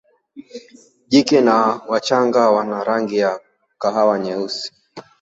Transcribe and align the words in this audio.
Jike 1.09 1.41
na 1.41 1.55
wachanga 1.89 2.49
wana 2.51 2.83
rangi 2.83 3.17
ya 3.17 3.39
kahawa 3.79 4.19
nyeusi. 4.19 4.73